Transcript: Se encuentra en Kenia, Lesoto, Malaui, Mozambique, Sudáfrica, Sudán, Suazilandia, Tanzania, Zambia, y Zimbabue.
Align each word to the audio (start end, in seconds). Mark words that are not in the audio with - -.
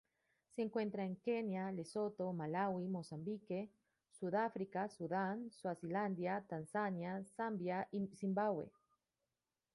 Se 0.49 0.63
encuentra 0.63 1.05
en 1.05 1.15
Kenia, 1.17 1.71
Lesoto, 1.71 2.33
Malaui, 2.33 2.87
Mozambique, 2.87 3.69
Sudáfrica, 4.09 4.89
Sudán, 4.89 5.51
Suazilandia, 5.51 6.43
Tanzania, 6.49 7.23
Zambia, 7.37 7.87
y 7.91 8.07
Zimbabue. 8.07 8.71